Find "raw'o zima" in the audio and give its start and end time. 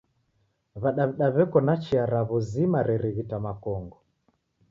2.13-2.79